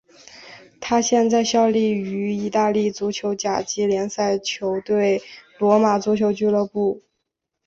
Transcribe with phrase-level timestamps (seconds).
[0.79, 5.21] 他现在效力于意大利足球甲级联赛球队
[5.59, 7.03] 罗马足球俱乐部。